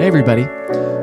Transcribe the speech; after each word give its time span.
Hey, 0.00 0.06
everybody. 0.06 0.44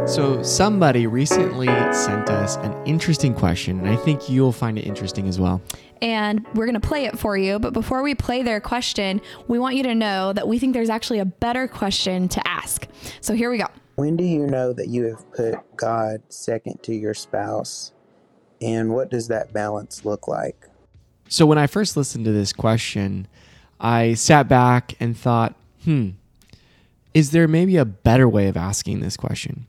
So, 0.08 0.42
somebody 0.42 1.06
recently 1.06 1.68
sent 1.68 2.32
us 2.32 2.56
an 2.56 2.74
interesting 2.88 3.36
question, 3.36 3.78
and 3.78 3.88
I 3.88 3.96
think 3.96 4.28
you'll 4.28 4.52
find 4.52 4.76
it 4.80 4.88
interesting 4.88 5.28
as 5.28 5.40
well. 5.40 5.62
and 6.02 6.44
we're 6.56 6.66
going 6.66 6.74
to 6.74 6.88
play 6.88 7.06
it 7.06 7.20
for 7.20 7.38
you. 7.38 7.60
But 7.60 7.74
before 7.74 8.02
we 8.02 8.16
play 8.16 8.42
their 8.42 8.60
question, 8.60 9.22
we 9.48 9.60
want 9.60 9.76
you 9.76 9.84
to 9.84 9.94
know 9.94 10.34
that 10.34 10.48
we 10.48 10.58
think 10.58 10.74
there's 10.74 10.90
actually 10.90 11.20
a 11.20 11.26
better 11.26 11.68
question 11.68 12.28
to 12.30 12.48
ask. 12.48 12.88
So 13.22 13.36
here 13.36 13.52
we 13.52 13.60
go. 13.60 13.68
When 13.98 14.16
do 14.16 14.24
you 14.24 14.48
know 14.48 14.74
that 14.74 14.88
you 14.88 15.04
have 15.04 15.32
put 15.32 15.60
God 15.78 16.24
second 16.30 16.82
to 16.82 16.96
your 16.96 17.14
spouse? 17.14 17.94
And 18.62 18.96
what 18.96 19.12
does 19.12 19.28
that 19.28 19.54
balance 19.54 20.06
look 20.06 20.28
like? 20.28 20.66
So, 21.30 21.46
when 21.46 21.60
I 21.60 21.68
first 21.68 21.96
listened 21.96 22.26
to 22.26 22.32
this 22.32 22.52
question, 22.52 23.28
I 23.80 24.16
sat 24.16 24.48
back 24.48 24.96
and 25.00 25.16
thought, 25.16 25.54
hmm, 25.84 26.10
is 27.14 27.32
there 27.32 27.48
maybe 27.48 27.78
a 27.78 27.86
better 27.86 28.28
way 28.28 28.48
of 28.48 28.58
asking 28.58 29.00
this 29.00 29.18
question? 29.18 29.66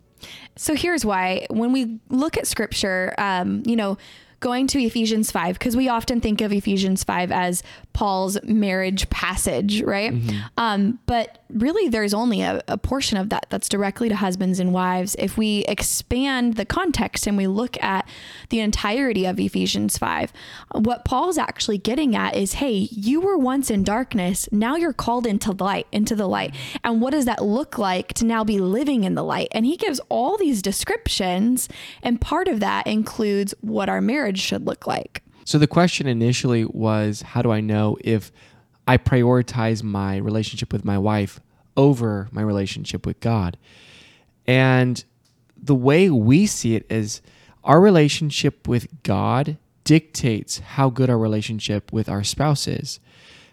So 0.56 0.74
here's 0.74 1.04
why. 1.04 1.46
When 1.50 1.72
we 1.72 2.00
look 2.08 2.36
at 2.36 2.46
scripture, 2.46 3.14
um, 3.18 3.62
you 3.64 3.76
know, 3.76 3.96
going 4.40 4.66
to 4.68 4.80
Ephesians 4.82 5.30
5, 5.30 5.58
because 5.58 5.76
we 5.76 5.88
often 5.88 6.20
think 6.20 6.40
of 6.40 6.52
Ephesians 6.52 7.04
5 7.04 7.32
as 7.32 7.62
Paul's 7.92 8.38
marriage 8.44 9.10
passage, 9.10 9.82
right? 9.82 10.12
Um, 10.56 11.00
but 11.06 11.42
really, 11.50 11.88
there's 11.88 12.14
only 12.14 12.42
a, 12.42 12.62
a 12.68 12.78
portion 12.78 13.18
of 13.18 13.30
that 13.30 13.46
that's 13.48 13.68
directly 13.68 14.08
to 14.08 14.14
husbands 14.14 14.60
and 14.60 14.72
wives. 14.72 15.16
If 15.18 15.36
we 15.36 15.64
expand 15.66 16.54
the 16.54 16.64
context 16.64 17.26
and 17.26 17.36
we 17.36 17.46
look 17.48 17.82
at 17.82 18.08
the 18.50 18.60
entirety 18.60 19.24
of 19.24 19.40
Ephesians 19.40 19.98
5, 19.98 20.32
what 20.72 21.04
Paul's 21.04 21.38
actually 21.38 21.78
getting 21.78 22.14
at 22.14 22.36
is 22.36 22.54
hey, 22.54 22.88
you 22.92 23.20
were 23.20 23.36
once 23.36 23.70
in 23.70 23.82
darkness, 23.82 24.48
now 24.52 24.76
you're 24.76 24.92
called 24.92 25.26
into 25.26 25.50
light, 25.52 25.86
into 25.90 26.14
the 26.14 26.28
light. 26.28 26.54
And 26.84 27.00
what 27.00 27.10
does 27.10 27.24
that 27.24 27.42
look 27.42 27.78
like 27.78 28.12
to 28.14 28.24
now 28.24 28.44
be 28.44 28.60
living 28.60 29.02
in 29.02 29.14
the 29.14 29.24
light? 29.24 29.48
And 29.50 29.66
he 29.66 29.76
gives 29.76 30.00
all 30.08 30.36
these 30.36 30.62
descriptions, 30.62 31.68
and 32.02 32.20
part 32.20 32.46
of 32.46 32.60
that 32.60 32.86
includes 32.86 33.54
what 33.60 33.88
our 33.88 34.00
marriage 34.00 34.27
should 34.36 34.66
look 34.66 34.86
like. 34.86 35.22
So, 35.44 35.56
the 35.56 35.66
question 35.66 36.06
initially 36.06 36.64
was 36.64 37.22
how 37.22 37.40
do 37.40 37.50
I 37.50 37.60
know 37.60 37.96
if 38.02 38.30
I 38.86 38.98
prioritize 38.98 39.82
my 39.82 40.16
relationship 40.18 40.72
with 40.72 40.84
my 40.84 40.98
wife 40.98 41.40
over 41.76 42.28
my 42.32 42.42
relationship 42.42 43.06
with 43.06 43.20
God? 43.20 43.56
And 44.46 45.02
the 45.56 45.74
way 45.74 46.10
we 46.10 46.46
see 46.46 46.74
it 46.74 46.84
is 46.90 47.22
our 47.64 47.80
relationship 47.80 48.68
with 48.68 49.02
God 49.02 49.56
dictates 49.84 50.58
how 50.58 50.90
good 50.90 51.08
our 51.08 51.18
relationship 51.18 51.92
with 51.94 52.10
our 52.10 52.22
spouse 52.22 52.68
is. 52.68 53.00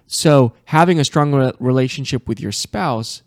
So, 0.05 0.53
having 0.65 0.99
a 0.99 1.05
strong 1.05 1.33
re- 1.33 1.53
relationship 1.59 2.27
with 2.27 2.39
your 2.39 2.51
spouse 2.51 3.23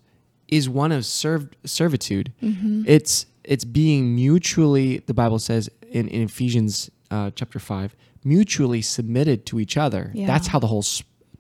is 0.47 0.69
one 0.69 0.93
of 0.93 1.07
serv- 1.07 1.51
servitude. 1.65 2.33
Mm-hmm. 2.43 2.85
It's 2.87 3.27
it's 3.45 3.65
being 3.65 4.15
mutually. 4.15 4.99
The 4.99 5.15
Bible 5.15 5.39
says 5.39 5.71
in, 5.91 6.09
in 6.09 6.23
Ephesians 6.23 6.91
uh, 7.11 7.31
chapter 7.34 7.59
five, 7.59 7.95
mutually 8.25 8.83
submitted 8.83 9.47
to 9.47 9.61
each 9.61 9.77
other. 9.77 10.11
Yeah. 10.14 10.27
That's 10.27 10.48
how 10.48 10.59
the 10.59 10.67
whole 10.67 10.84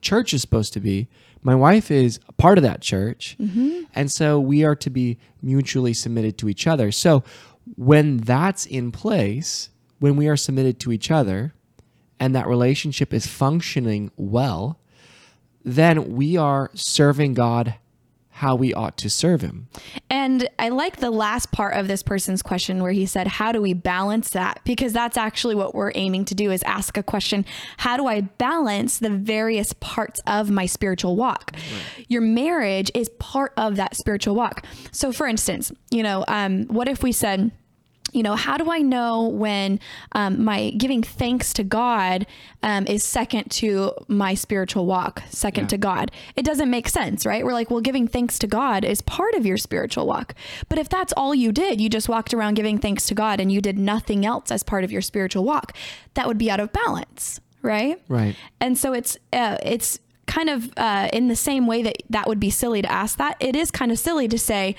church 0.00 0.32
is 0.32 0.40
supposed 0.40 0.72
to 0.74 0.80
be. 0.80 1.08
My 1.42 1.54
wife 1.54 1.90
is 1.90 2.18
a 2.28 2.32
part 2.32 2.58
of 2.58 2.62
that 2.62 2.80
church, 2.80 3.36
and 3.94 4.10
so 4.10 4.40
we 4.40 4.64
are 4.64 4.74
to 4.76 4.90
be 4.90 5.18
mutually 5.40 5.92
submitted 5.92 6.36
to 6.38 6.48
each 6.48 6.66
other. 6.66 6.90
So, 6.90 7.22
when 7.76 8.16
that's 8.18 8.66
in 8.66 8.90
place, 8.90 9.68
when 10.00 10.16
we 10.16 10.26
are 10.26 10.36
submitted 10.36 10.80
to 10.80 10.92
each 10.92 11.10
other, 11.10 11.54
and 12.18 12.34
that 12.34 12.48
relationship 12.48 13.14
is 13.14 13.26
functioning 13.26 14.10
well, 14.16 14.80
then 15.64 16.14
we 16.14 16.36
are 16.36 16.70
serving 16.74 17.34
God 17.34 17.74
how 18.38 18.54
we 18.54 18.72
ought 18.72 18.96
to 18.98 19.10
serve 19.10 19.40
Him. 19.40 19.68
And 20.08 20.48
I 20.58 20.68
like 20.68 20.98
the 20.98 21.10
last 21.10 21.50
part 21.50 21.74
of 21.74 21.88
this 21.88 22.02
person's 22.02 22.42
question 22.42 22.82
where 22.82 22.92
he 22.92 23.04
said, 23.04 23.26
How 23.26 23.52
do 23.52 23.60
we 23.60 23.74
balance 23.74 24.30
that? 24.30 24.60
Because 24.64 24.92
that's 24.92 25.16
actually 25.16 25.54
what 25.54 25.74
we're 25.74 25.92
aiming 25.94 26.24
to 26.26 26.34
do 26.34 26.50
is 26.50 26.62
ask 26.62 26.96
a 26.96 27.02
question 27.02 27.44
How 27.78 27.96
do 27.96 28.06
I 28.06 28.22
balance 28.22 28.98
the 28.98 29.10
various 29.10 29.72
parts 29.74 30.20
of 30.26 30.50
my 30.50 30.66
spiritual 30.66 31.16
walk? 31.16 31.56
Your 32.06 32.22
marriage 32.22 32.90
is 32.94 33.08
part 33.18 33.52
of 33.56 33.76
that 33.76 33.96
spiritual 33.96 34.34
walk. 34.34 34.64
So, 34.92 35.12
for 35.12 35.26
instance, 35.26 35.72
you 35.90 36.02
know, 36.02 36.24
um, 36.28 36.66
what 36.66 36.88
if 36.88 37.02
we 37.02 37.12
said, 37.12 37.50
you 38.12 38.22
know, 38.22 38.34
how 38.36 38.56
do 38.56 38.70
I 38.70 38.78
know 38.78 39.28
when 39.28 39.80
um, 40.12 40.44
my 40.44 40.70
giving 40.70 41.02
thanks 41.02 41.52
to 41.54 41.64
God 41.64 42.26
um, 42.62 42.86
is 42.86 43.04
second 43.04 43.50
to 43.52 43.92
my 44.08 44.34
spiritual 44.34 44.86
walk, 44.86 45.22
second 45.30 45.64
Yeah. 45.64 45.68
to 45.68 45.78
God? 45.78 46.10
It 46.36 46.44
doesn't 46.44 46.70
make 46.70 46.88
sense, 46.88 47.26
right? 47.26 47.44
We're 47.44 47.52
like, 47.52 47.70
well, 47.70 47.80
giving 47.80 48.08
thanks 48.08 48.38
to 48.40 48.46
God 48.46 48.84
is 48.84 49.02
part 49.02 49.34
of 49.34 49.44
your 49.46 49.56
spiritual 49.56 50.06
walk. 50.06 50.34
But 50.68 50.78
if 50.78 50.88
that's 50.88 51.12
all 51.16 51.34
you 51.34 51.52
did, 51.52 51.80
you 51.80 51.88
just 51.88 52.08
walked 52.08 52.32
around 52.34 52.54
giving 52.54 52.78
thanks 52.78 53.06
to 53.06 53.14
God 53.14 53.40
and 53.40 53.52
you 53.52 53.60
did 53.60 53.78
nothing 53.78 54.24
else 54.24 54.50
as 54.50 54.62
part 54.62 54.84
of 54.84 54.92
your 54.92 55.02
spiritual 55.02 55.44
walk, 55.44 55.76
that 56.14 56.26
would 56.26 56.38
be 56.38 56.50
out 56.50 56.60
of 56.60 56.72
balance, 56.72 57.40
right? 57.62 58.00
Right. 58.08 58.36
And 58.60 58.76
so 58.78 58.92
it's 58.92 59.16
uh, 59.32 59.58
it's 59.62 59.98
kind 60.26 60.50
of 60.50 60.70
uh, 60.76 61.08
in 61.12 61.28
the 61.28 61.36
same 61.36 61.66
way 61.66 61.82
that 61.82 61.96
that 62.10 62.26
would 62.26 62.38
be 62.40 62.50
silly 62.50 62.82
to 62.82 62.90
ask 62.92 63.16
that. 63.18 63.36
It 63.40 63.56
is 63.56 63.70
kind 63.70 63.90
of 63.90 63.98
silly 63.98 64.28
to 64.28 64.38
say, 64.38 64.76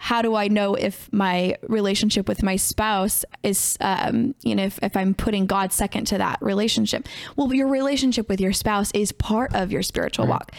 how 0.00 0.22
do 0.22 0.36
I 0.36 0.48
know 0.48 0.74
if 0.74 1.12
my 1.12 1.56
relationship 1.68 2.28
with 2.28 2.42
my 2.42 2.56
spouse 2.56 3.24
is, 3.42 3.76
um, 3.80 4.34
you 4.42 4.54
know, 4.54 4.64
if, 4.64 4.78
if 4.80 4.96
I'm 4.96 5.12
putting 5.12 5.46
God 5.46 5.72
second 5.72 6.06
to 6.06 6.18
that 6.18 6.38
relationship? 6.40 7.08
Well, 7.36 7.52
your 7.52 7.68
relationship 7.68 8.28
with 8.28 8.40
your 8.40 8.52
spouse 8.52 8.92
is 8.92 9.10
part 9.12 9.54
of 9.54 9.72
your 9.72 9.82
spiritual 9.82 10.26
walk. 10.26 10.52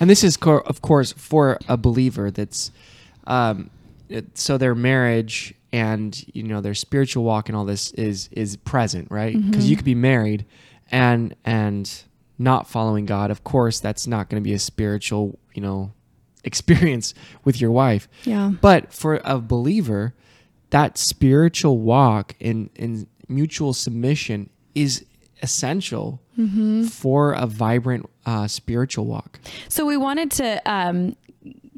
And 0.00 0.08
this 0.08 0.24
is, 0.24 0.36
co- 0.36 0.60
of 0.60 0.80
course, 0.80 1.12
for 1.12 1.58
a 1.68 1.76
believer 1.76 2.30
that's, 2.30 2.72
um, 3.26 3.70
it, 4.08 4.38
so 4.38 4.56
their 4.56 4.74
marriage 4.74 5.54
and 5.70 6.24
you 6.34 6.42
know 6.42 6.62
their 6.62 6.74
spiritual 6.74 7.24
walk 7.24 7.50
and 7.50 7.56
all 7.56 7.66
this 7.66 7.90
is 7.92 8.28
is 8.32 8.56
present, 8.56 9.10
right? 9.10 9.36
Because 9.50 9.68
you 9.68 9.76
could 9.76 9.84
be 9.84 9.94
married 9.94 10.46
and 10.90 11.34
and 11.44 12.04
not 12.38 12.68
following 12.68 13.04
God. 13.04 13.30
Of 13.30 13.44
course, 13.44 13.80
that's 13.80 14.06
not 14.06 14.30
going 14.30 14.42
to 14.42 14.44
be 14.44 14.54
a 14.54 14.58
spiritual, 14.58 15.38
you 15.54 15.60
know, 15.60 15.92
experience 16.48 17.14
with 17.44 17.60
your 17.60 17.70
wife. 17.70 18.08
Yeah. 18.24 18.52
But 18.60 18.92
for 18.92 19.20
a 19.24 19.38
believer, 19.38 20.14
that 20.70 20.98
spiritual 20.98 21.78
walk 21.78 22.34
in 22.40 22.70
in 22.74 23.06
mutual 23.28 23.72
submission 23.74 24.50
is 24.74 25.04
essential 25.42 26.20
for 26.88 27.32
a 27.32 27.46
vibrant 27.46 28.08
uh, 28.26 28.46
spiritual 28.46 29.06
walk. 29.06 29.40
So 29.68 29.84
we 29.84 29.96
wanted 29.96 30.30
to 30.32 30.62
um, 30.70 31.16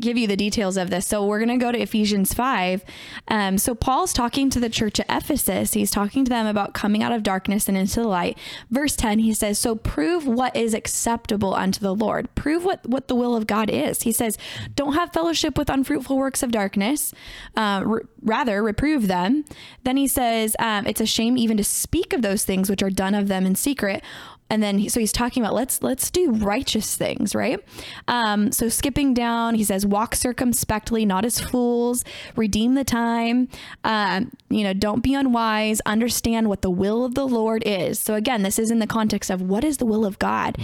give 0.00 0.16
you 0.16 0.26
the 0.26 0.36
details 0.36 0.76
of 0.76 0.90
this. 0.90 1.06
So 1.06 1.24
we're 1.24 1.38
going 1.38 1.58
to 1.58 1.64
go 1.64 1.72
to 1.72 1.78
Ephesians 1.78 2.32
5. 2.34 2.84
Um, 3.28 3.58
so 3.58 3.74
Paul's 3.74 4.12
talking 4.12 4.50
to 4.50 4.60
the 4.60 4.70
church 4.70 5.00
at 5.00 5.06
Ephesus. 5.08 5.74
He's 5.74 5.90
talking 5.90 6.24
to 6.24 6.28
them 6.28 6.46
about 6.46 6.74
coming 6.74 7.02
out 7.02 7.12
of 7.12 7.22
darkness 7.22 7.68
and 7.68 7.76
into 7.76 8.00
the 8.00 8.08
light. 8.08 8.38
Verse 8.70 8.96
10, 8.96 9.20
he 9.20 9.32
says, 9.32 9.58
So 9.58 9.74
prove 9.74 10.26
what 10.26 10.56
is 10.56 10.74
acceptable 10.74 11.54
unto 11.54 11.80
the 11.80 11.94
Lord. 11.94 12.34
Prove 12.34 12.64
what, 12.64 12.86
what 12.86 13.08
the 13.08 13.14
will 13.14 13.36
of 13.36 13.46
God 13.46 13.70
is. 13.70 14.02
He 14.02 14.12
says, 14.12 14.38
Don't 14.74 14.94
have 14.94 15.12
fellowship 15.12 15.58
with 15.58 15.70
unfruitful 15.70 16.16
works 16.16 16.42
of 16.42 16.50
darkness. 16.50 17.12
Uh, 17.56 17.82
r- 17.86 18.02
rather, 18.22 18.62
reprove 18.62 19.06
them. 19.06 19.44
Then 19.84 19.96
he 19.96 20.08
says, 20.08 20.56
um, 20.58 20.86
It's 20.86 21.00
a 21.00 21.06
shame 21.06 21.36
even 21.36 21.56
to 21.56 21.64
speak 21.64 22.12
of 22.12 22.22
those 22.22 22.44
things 22.44 22.70
which 22.70 22.82
are 22.82 22.90
done 22.90 23.14
of 23.14 23.28
them 23.28 23.46
in 23.46 23.54
secret 23.54 24.02
and 24.50 24.62
then 24.62 24.88
so 24.88 25.00
he's 25.00 25.12
talking 25.12 25.42
about 25.42 25.54
let's 25.54 25.82
let's 25.82 26.10
do 26.10 26.32
righteous 26.32 26.96
things 26.96 27.34
right 27.34 27.60
um, 28.08 28.52
so 28.52 28.68
skipping 28.68 29.14
down 29.14 29.54
he 29.54 29.64
says 29.64 29.86
walk 29.90 30.14
circumspectly 30.14 31.04
not 31.04 31.24
as 31.24 31.40
fools. 31.40 32.04
Redeem 32.36 32.74
the 32.74 32.84
time. 32.84 33.48
Um, 33.84 34.32
you 34.48 34.64
know 34.64 34.72
don't 34.72 35.02
be 35.02 35.14
unwise. 35.14 35.80
Understand 35.86 36.48
what 36.48 36.62
the 36.62 36.70
will 36.70 37.04
of 37.04 37.14
the 37.14 37.26
lord 37.26 37.62
is. 37.66 37.98
So 37.98 38.14
again 38.14 38.42
this 38.42 38.58
is 38.58 38.70
in 38.70 38.78
the 38.78 38.86
context 38.86 39.30
of 39.30 39.42
what 39.42 39.64
is 39.64 39.76
the 39.78 39.86
will 39.86 40.04
of 40.04 40.18
god? 40.18 40.56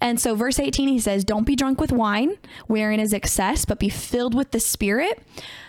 And 0.00 0.20
so 0.20 0.34
verse 0.34 0.58
18 0.58 0.88
he 0.88 0.98
says 0.98 1.24
don't 1.24 1.44
be 1.44 1.56
drunk 1.56 1.80
with 1.80 1.92
wine 1.92 2.36
wherein 2.66 3.00
is 3.00 3.12
excess 3.12 3.64
but 3.64 3.78
be 3.78 3.88
filled 3.88 4.34
with 4.34 4.50
the 4.50 4.60
spirit. 4.60 5.22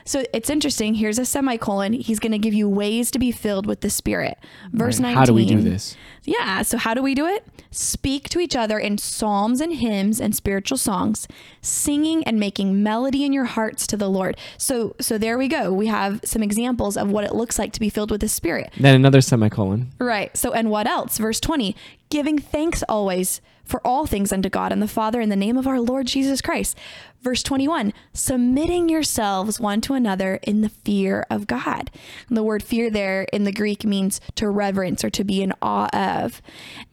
So 0.07 0.23
it's 0.33 0.51
interesting. 0.51 0.93
Here's 0.95 1.17
a 1.17 1.25
semicolon. 1.25 1.93
He's 1.93 2.19
going 2.19 2.31
to 2.31 2.37
give 2.37 2.53
you 2.53 2.69
ways 2.69 3.09
to 3.09 3.17
be 3.17 3.31
filled 3.31 3.65
with 3.65 3.81
the 3.81 3.89
spirit. 3.89 4.37
Verse 4.71 4.99
Right. 4.99 5.15
19 5.15 5.17
How 5.17 5.25
do 5.25 5.33
we 5.33 5.45
do 5.47 5.59
this? 5.61 5.97
yeah. 6.25 6.61
So, 6.61 6.77
how 6.77 6.93
do 6.93 7.01
we 7.01 7.15
do 7.15 7.25
it? 7.25 7.43
Speak 7.71 8.29
to 8.29 8.39
each 8.39 8.55
other 8.55 8.77
in 8.77 8.99
psalms 8.99 9.61
and 9.61 9.73
hymns 9.73 10.21
and 10.21 10.35
spiritual 10.35 10.77
songs, 10.77 11.27
singing 11.61 12.23
and 12.25 12.39
making 12.39 12.83
melody 12.85 13.25
in 13.25 13.33
your 13.33 13.43
hearts 13.43 13.85
to 13.87 13.97
the 13.97 14.07
Lord. 14.07 14.37
So, 14.57 14.95
so 15.01 15.17
there 15.17 15.37
we 15.37 15.49
go. 15.49 15.73
We 15.73 15.87
have 15.87 16.21
some 16.23 16.41
examples 16.41 16.95
of 16.95 17.11
what 17.11 17.25
it 17.25 17.35
looks 17.35 17.59
like 17.59 17.73
to 17.73 17.79
be 17.81 17.89
filled 17.89 18.11
with 18.11 18.21
the 18.21 18.29
Spirit. 18.29 18.71
Then 18.79 18.95
another 18.95 19.19
semicolon. 19.19 19.91
Right. 19.99 20.35
So, 20.37 20.53
and 20.53 20.69
what 20.69 20.87
else? 20.87 21.17
Verse 21.17 21.41
20 21.41 21.75
giving 22.09 22.37
thanks 22.37 22.83
always 22.87 23.41
for 23.65 23.85
all 23.85 24.05
things 24.05 24.31
unto 24.31 24.47
God 24.47 24.71
and 24.71 24.81
the 24.81 24.87
Father 24.87 25.19
in 25.19 25.29
the 25.29 25.35
name 25.35 25.57
of 25.57 25.67
our 25.67 25.79
Lord 25.79 26.05
Jesus 26.05 26.41
Christ. 26.41 26.77
Verse 27.21 27.41
21 27.41 27.91
submitting 28.13 28.87
yourselves 28.87 29.59
one 29.59 29.81
to 29.81 29.95
another 29.95 30.39
in 30.43 30.61
the 30.61 30.69
fear 30.69 31.25
of 31.31 31.47
God. 31.47 31.89
And 32.29 32.37
the 32.37 32.43
word 32.43 32.61
fear 32.61 32.91
there 32.91 33.23
in 33.33 33.43
the 33.43 33.51
Greek 33.51 33.83
means 33.83 34.21
to 34.35 34.47
reverence 34.47 35.03
or 35.03 35.09
to 35.09 35.23
be 35.23 35.41
in 35.41 35.51
awe 35.61 35.89
of. 35.91 36.41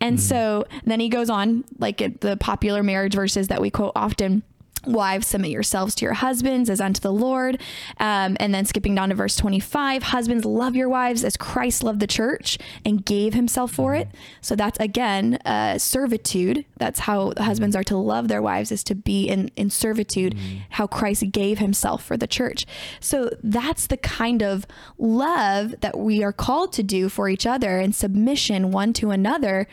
And 0.01 0.17
mm. 0.17 0.21
so 0.21 0.65
then 0.85 1.01
he 1.01 1.11
goes 1.11 1.29
on, 1.29 1.65
like 1.79 2.21
the 2.21 2.39
popular 2.39 2.83
marriage 2.83 3.15
verses 3.15 3.49
that 3.49 3.61
we 3.61 3.71
quote 3.71 3.93
often. 3.95 4.43
Wives, 4.87 5.27
submit 5.27 5.51
yourselves 5.51 5.95
to 5.97 6.05
your 6.05 6.15
husbands 6.15 6.69
as 6.69 6.81
unto 6.81 7.01
the 7.01 7.13
Lord. 7.13 7.61
Um, 7.99 8.37
and 8.41 8.53
then 8.55 8.65
skipping 8.65 8.95
down 8.95 9.11
to 9.11 9.15
verse 9.15 9.37
25 9.37 10.03
Husbands, 10.03 10.45
love 10.45 10.75
your 10.75 10.89
wives 10.89 11.25
as 11.25 11.37
Christ 11.37 11.83
loved 11.83 12.01
the 12.01 12.07
church 12.07 12.59
and 12.85 13.05
gave 13.05 13.35
himself 13.35 13.73
for 13.73 13.95
it. 13.95 14.09
So 14.41 14.57
that's 14.57 14.79
again 14.81 15.39
uh, 15.45 15.79
servitude. 15.79 16.65
That's 16.79 17.01
how 17.01 17.33
husbands 17.39 17.77
are 17.77 17.85
to 17.85 17.97
love 17.97 18.29
their 18.29 18.43
wives, 18.43 18.73
is 18.73 18.83
to 18.85 18.95
be 18.95 19.29
in, 19.29 19.51
in 19.57 19.71
servitude, 19.71 20.37
how 20.71 20.87
Christ 20.87 21.31
gave 21.31 21.59
himself 21.59 22.03
for 22.03 22.17
the 22.17 22.27
church. 22.27 22.67
So 23.01 23.31
that's 23.43 23.87
the 23.87 23.97
kind 23.97 24.43
of 24.43 24.67
love 24.99 25.75
that 25.81 25.99
we 25.99 26.23
are 26.23 26.33
called 26.33 26.73
to 26.75 26.83
do 26.83 27.09
for 27.09 27.29
each 27.29 27.47
other 27.47 27.79
and 27.79 27.95
submission 27.95 28.71
one 28.71 28.93
to 28.95 29.11
another. 29.11 29.69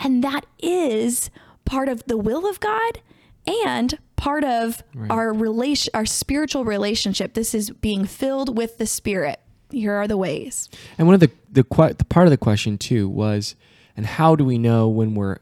And 0.00 0.22
that 0.24 0.46
is 0.58 1.30
part 1.64 1.88
of 1.88 2.04
the 2.06 2.16
will 2.16 2.48
of 2.48 2.60
God 2.60 3.00
and 3.46 3.98
part 4.26 4.44
of 4.44 4.82
our 5.10 5.32
relation 5.32 5.90
our 5.94 6.04
spiritual 6.06 6.64
relationship 6.64 7.34
this 7.34 7.54
is 7.54 7.70
being 7.70 8.04
filled 8.04 8.56
with 8.60 8.76
the 8.78 8.86
spirit 8.86 9.38
here 9.70 9.94
are 9.94 10.08
the 10.08 10.16
ways 10.16 10.68
And 10.98 11.06
one 11.08 11.14
of 11.14 11.20
the 11.20 11.30
the, 11.58 11.64
que- 11.64 11.94
the 11.94 12.04
part 12.04 12.26
of 12.26 12.30
the 12.30 12.36
question 12.48 12.76
too 12.78 13.08
was, 13.08 13.54
and 13.96 14.04
how 14.04 14.36
do 14.36 14.44
we 14.44 14.58
know 14.58 14.88
when 14.88 15.14
we're 15.14 15.38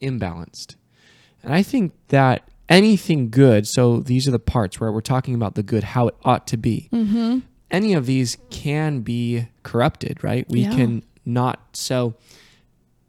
imbalanced? 0.00 0.76
And 1.42 1.52
I 1.52 1.62
think 1.62 1.92
that 2.08 2.48
anything 2.68 3.28
good. 3.30 3.66
So 3.66 3.98
these 4.00 4.26
are 4.26 4.30
the 4.30 4.38
parts 4.38 4.80
where 4.80 4.90
we're 4.90 5.00
talking 5.14 5.34
about 5.34 5.54
the 5.56 5.62
good, 5.62 5.84
how 5.84 6.08
it 6.08 6.16
ought 6.24 6.46
to 6.48 6.56
be. 6.56 6.88
Mm-hmm. 6.92 7.40
Any 7.70 7.92
of 7.94 8.06
these 8.06 8.38
can 8.50 9.00
be 9.00 9.48
corrupted, 9.62 10.22
right? 10.24 10.46
We 10.48 10.62
Yeah. 10.62 10.74
can 10.74 11.02
not 11.24 11.60
so. 11.74 12.14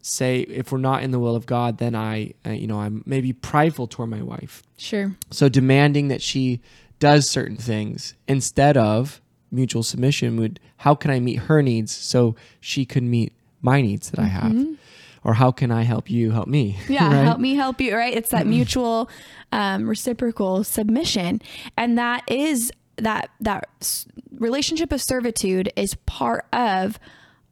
Say 0.05 0.41
if 0.41 0.71
we're 0.71 0.79
not 0.79 1.01
in 1.01 1.11
the 1.11 1.19
will 1.19 1.35
of 1.35 1.45
God, 1.45 1.77
then 1.77 1.95
I, 1.95 2.33
uh, 2.45 2.50
you 2.51 2.67
know, 2.67 2.79
I'm 2.81 3.03
maybe 3.05 3.31
prideful 3.31 3.88
toward 3.88 4.09
my 4.09 4.21
wife. 4.21 4.61
sure 4.77 5.15
So 5.31 5.47
demanding 5.47 6.09
that 6.09 6.21
she 6.21 6.59
does 7.00 7.29
certain 7.29 7.55
things 7.57 8.13
instead 8.27 8.75
of 8.77 9.21
mutual 9.50 9.81
submission 9.81 10.35
would 10.38 10.59
how 10.77 10.94
can 10.94 11.09
I 11.09 11.19
meet 11.19 11.39
her 11.47 11.61
needs 11.61 11.95
so 11.95 12.35
she 12.59 12.85
could 12.85 13.03
meet 13.03 13.31
my 13.61 13.81
needs 13.81 14.09
that 14.11 14.19
I 14.19 14.25
have? 14.25 14.53
Or 15.23 15.35
how 15.35 15.51
can 15.51 15.71
I 15.71 15.83
help 15.83 16.09
you 16.09 16.31
help 16.31 16.47
me? 16.49 16.77
yeah 16.89 17.06
Right? 17.07 17.23
help 17.23 17.39
me 17.39 17.56
help 17.56 17.79
you 17.79 17.95
right 17.95 18.13
it's 18.13 18.31
that 18.31 18.45
mutual 18.45 19.09
um, 19.53 19.88
reciprocal 19.89 20.65
submission 20.65 21.41
and 21.77 21.97
that 21.97 22.23
is 22.29 22.73
that 22.97 23.29
that 23.39 23.69
relationship 24.38 24.91
of 24.91 25.01
servitude 25.01 25.71
is 25.77 25.95
part 26.06 26.45
of 26.51 26.99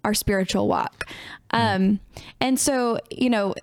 our 0.03 0.13
spiritual 0.13 0.67
walk. 0.67 1.05
Um, 1.51 1.99
and 2.39 2.59
so 2.59 2.99
you 3.09 3.29
know 3.29 3.53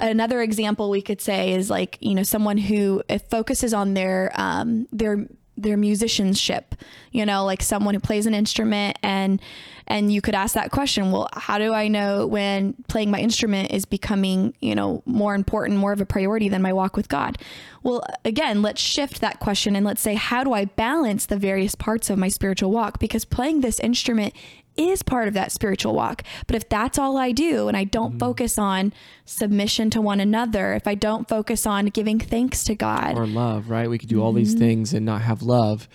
another 0.00 0.40
example 0.42 0.90
we 0.90 1.02
could 1.02 1.20
say 1.20 1.52
is 1.52 1.70
like 1.70 1.98
you 2.00 2.14
know 2.14 2.22
someone 2.22 2.58
who 2.58 3.02
focuses 3.30 3.74
on 3.74 3.94
their 3.94 4.32
um, 4.34 4.86
their 4.92 5.26
their 5.56 5.76
musicianship 5.76 6.74
you 7.12 7.26
know 7.26 7.44
like 7.44 7.62
someone 7.62 7.92
who 7.94 8.00
plays 8.00 8.24
an 8.24 8.34
instrument 8.34 8.98
and 9.02 9.42
and 9.90 10.10
you 10.12 10.22
could 10.22 10.34
ask 10.34 10.54
that 10.54 10.70
question 10.70 11.10
well 11.10 11.28
how 11.34 11.58
do 11.58 11.74
i 11.74 11.88
know 11.88 12.26
when 12.26 12.72
playing 12.88 13.10
my 13.10 13.18
instrument 13.20 13.70
is 13.70 13.84
becoming 13.84 14.54
you 14.60 14.74
know 14.74 15.02
more 15.04 15.34
important 15.34 15.78
more 15.78 15.92
of 15.92 16.00
a 16.00 16.06
priority 16.06 16.48
than 16.48 16.62
my 16.62 16.72
walk 16.72 16.96
with 16.96 17.08
god 17.08 17.36
well 17.82 18.02
again 18.24 18.62
let's 18.62 18.80
shift 18.80 19.20
that 19.20 19.40
question 19.40 19.76
and 19.76 19.84
let's 19.84 20.00
say 20.00 20.14
how 20.14 20.42
do 20.42 20.52
i 20.54 20.64
balance 20.64 21.26
the 21.26 21.36
various 21.36 21.74
parts 21.74 22.08
of 22.08 22.16
my 22.16 22.28
spiritual 22.28 22.70
walk 22.70 22.98
because 22.98 23.24
playing 23.26 23.60
this 23.60 23.78
instrument 23.80 24.32
is 24.76 25.02
part 25.02 25.26
of 25.28 25.34
that 25.34 25.50
spiritual 25.52 25.94
walk. 25.94 26.22
But 26.46 26.56
if 26.56 26.68
that's 26.68 26.96
all 26.96 27.18
I 27.18 27.32
do 27.32 27.68
and 27.68 27.76
I 27.76 27.84
don't 27.84 28.18
focus 28.18 28.56
on 28.56 28.92
submission 29.26 29.90
to 29.90 30.00
one 30.00 30.20
another, 30.20 30.72
if 30.74 30.86
I 30.86 30.94
don't 30.94 31.28
focus 31.28 31.66
on 31.66 31.86
giving 31.86 32.18
thanks 32.18 32.64
to 32.64 32.74
God, 32.76 33.18
Or 33.18 33.26
love, 33.26 33.68
right? 33.68 33.90
We 33.90 33.98
could 33.98 34.08
do 34.08 34.22
all 34.22 34.32
these 34.32 34.50
Mm-hmm. 34.54 34.58
things 34.64 34.94
and 34.94 35.04
not 35.04 35.22
have 35.22 35.42
love. 35.42 35.88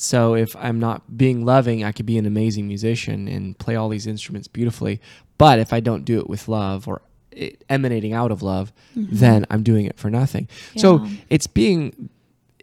So 0.00 0.34
if 0.34 0.56
I'm 0.56 0.80
not 0.80 1.18
being 1.18 1.44
loving, 1.44 1.84
I 1.84 1.92
could 1.92 2.06
be 2.06 2.16
an 2.16 2.24
amazing 2.24 2.66
musician 2.66 3.28
and 3.28 3.58
play 3.58 3.76
all 3.76 3.90
these 3.90 4.06
instruments 4.06 4.48
beautifully. 4.48 4.98
But 5.36 5.58
if 5.58 5.74
I 5.74 5.80
don't 5.80 6.06
do 6.06 6.18
it 6.18 6.28
with 6.28 6.48
love 6.48 6.88
or 6.88 7.02
it 7.30 7.62
emanating 7.68 8.14
out 8.14 8.30
of 8.30 8.42
love, 8.42 8.72
then 8.96 9.44
I'm 9.50 9.62
doing 9.62 9.84
it 9.84 9.98
for 9.98 10.10
nothing. 10.10 10.48
So 10.76 11.00
Mm-hmm. 11.00 11.14
It's 11.28 11.46
being 11.46 12.08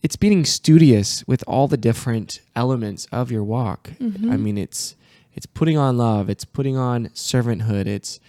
it's 0.03 0.15
being 0.15 0.45
studious 0.45 1.27
with 1.27 1.43
all 1.47 1.67
the 1.67 1.77
different 1.77 2.41
elements 2.55 3.07
of 3.11 3.31
your 3.31 3.43
walk. 3.43 3.91
Mm-hmm. 3.99 4.31
I 4.31 4.37
mean, 4.37 4.57
it's 4.57 4.95
it's 5.33 5.45
putting 5.45 5.77
on 5.77 5.97
love, 5.97 6.29
it's 6.29 6.45
putting 6.45 6.75
on 6.75 7.07
servanthood, 7.09 7.85
it's 7.85 8.19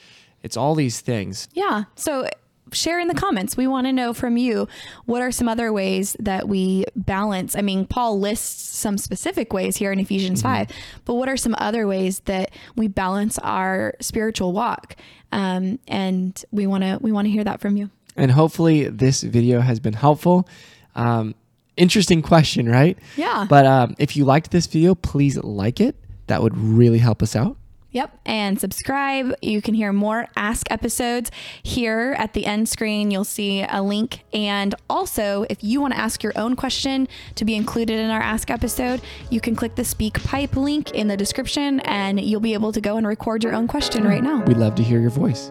it's 0.42 0.56
all 0.56 0.74
these 0.74 1.00
things. 1.00 1.48
Yeah. 1.54 1.84
So 1.94 2.28
share 2.72 3.00
in 3.00 3.08
the 3.08 3.14
comments. 3.14 3.56
We 3.56 3.66
want 3.66 3.86
to 3.86 3.92
know 3.92 4.12
from 4.12 4.36
you 4.36 4.68
what 5.06 5.22
are 5.22 5.30
some 5.30 5.48
other 5.48 5.72
ways 5.72 6.16
that 6.20 6.48
we 6.48 6.84
balance. 6.96 7.56
I 7.56 7.62
mean, 7.62 7.86
Paul 7.86 8.18
lists 8.18 8.76
some 8.76 8.98
specific 8.98 9.52
ways 9.52 9.76
here 9.76 9.92
in 9.92 9.98
Ephesians 9.98 10.42
5, 10.42 10.68
but 11.04 11.14
what 11.14 11.28
are 11.28 11.36
some 11.36 11.54
other 11.58 11.86
ways 11.86 12.20
that 12.20 12.50
we 12.76 12.88
balance 12.88 13.38
our 13.38 13.94
spiritual 14.00 14.52
walk? 14.52 14.96
Um, 15.32 15.78
and 15.86 16.42
we 16.50 16.66
want 16.66 16.84
to 16.84 16.98
we 17.02 17.12
want 17.12 17.26
to 17.26 17.30
hear 17.30 17.44
that 17.44 17.60
from 17.60 17.76
you. 17.76 17.90
And 18.16 18.30
hopefully, 18.30 18.88
this 18.88 19.22
video 19.22 19.60
has 19.60 19.78
been 19.78 19.92
helpful. 19.92 20.48
Um, 20.94 21.34
interesting 21.76 22.22
question, 22.22 22.68
right? 22.68 22.98
Yeah. 23.16 23.46
But 23.48 23.66
um, 23.66 23.94
if 23.98 24.16
you 24.16 24.24
liked 24.24 24.50
this 24.50 24.66
video, 24.66 24.94
please 24.94 25.36
like 25.38 25.80
it. 25.80 25.94
That 26.26 26.42
would 26.42 26.56
really 26.56 26.98
help 26.98 27.22
us 27.22 27.36
out. 27.36 27.57
Yep. 27.90 28.18
And 28.26 28.60
subscribe. 28.60 29.34
You 29.40 29.62
can 29.62 29.74
hear 29.74 29.92
more 29.92 30.28
Ask 30.36 30.70
episodes 30.70 31.30
here 31.62 32.14
at 32.18 32.34
the 32.34 32.44
end 32.44 32.68
screen. 32.68 33.10
You'll 33.10 33.24
see 33.24 33.64
a 33.68 33.82
link. 33.82 34.24
And 34.32 34.74
also, 34.90 35.46
if 35.48 35.64
you 35.64 35.80
want 35.80 35.94
to 35.94 36.00
ask 36.00 36.22
your 36.22 36.32
own 36.36 36.54
question 36.54 37.08
to 37.36 37.44
be 37.44 37.54
included 37.54 37.98
in 37.98 38.10
our 38.10 38.20
Ask 38.20 38.50
episode, 38.50 39.00
you 39.30 39.40
can 39.40 39.56
click 39.56 39.74
the 39.74 39.82
SpeakPipe 39.82 40.54
link 40.56 40.90
in 40.90 41.08
the 41.08 41.16
description 41.16 41.80
and 41.80 42.20
you'll 42.20 42.40
be 42.40 42.54
able 42.54 42.72
to 42.72 42.80
go 42.80 42.96
and 42.98 43.06
record 43.06 43.42
your 43.42 43.54
own 43.54 43.66
question 43.66 44.04
right 44.04 44.22
now. 44.22 44.44
We'd 44.44 44.58
love 44.58 44.74
to 44.76 44.82
hear 44.82 45.00
your 45.00 45.10
voice. 45.10 45.50